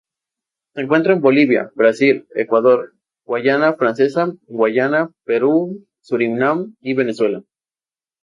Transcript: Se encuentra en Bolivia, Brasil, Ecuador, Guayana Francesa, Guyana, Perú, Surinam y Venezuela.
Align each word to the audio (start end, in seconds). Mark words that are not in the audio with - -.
Se 0.73 0.81
encuentra 0.81 1.13
en 1.13 1.21
Bolivia, 1.21 1.69
Brasil, 1.75 2.27
Ecuador, 2.33 2.95
Guayana 3.23 3.75
Francesa, 3.75 4.33
Guyana, 4.47 5.11
Perú, 5.25 5.85
Surinam 6.01 6.75
y 6.81 6.95
Venezuela. 6.95 7.43